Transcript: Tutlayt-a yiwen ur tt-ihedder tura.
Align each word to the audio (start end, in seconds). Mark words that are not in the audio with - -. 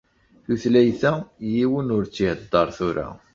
Tutlayt-a 0.45 1.13
yiwen 1.51 1.93
ur 1.97 2.03
tt-ihedder 2.05 2.67
tura. 2.77 3.07